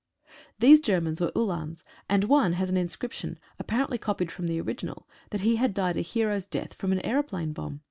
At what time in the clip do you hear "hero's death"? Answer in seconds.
6.01-6.73